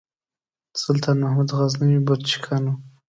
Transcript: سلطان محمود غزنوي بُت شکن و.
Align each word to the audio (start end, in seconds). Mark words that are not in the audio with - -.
سلطان 0.81 1.17
محمود 1.23 1.49
غزنوي 1.57 1.99
بُت 2.05 2.21
شکن 2.31 2.63
و. 2.67 2.73